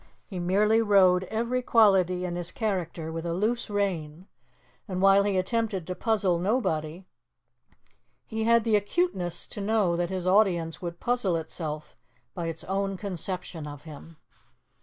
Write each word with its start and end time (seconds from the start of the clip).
He 0.25 0.39
merely 0.39 0.81
rode 0.81 1.25
every 1.25 1.61
quality 1.61 2.25
in 2.25 2.35
his 2.35 2.49
character 2.49 3.11
with 3.11 3.23
a 3.23 3.35
loose 3.35 3.69
rein, 3.69 4.25
and 4.87 4.99
while 4.99 5.21
he 5.21 5.37
attempted 5.37 5.85
to 5.85 5.93
puzzle 5.93 6.39
nobody, 6.39 7.05
he 8.25 8.45
had 8.45 8.63
the 8.63 8.75
acuteness 8.75 9.45
to 9.49 9.61
know 9.61 9.95
that 9.95 10.09
his 10.09 10.25
audience 10.25 10.81
would 10.81 10.99
puzzle 10.99 11.35
itself 11.35 11.95
by 12.33 12.47
its 12.47 12.63
own 12.63 12.97
conception 12.97 13.67
of 13.67 13.83
him. 13.83 14.17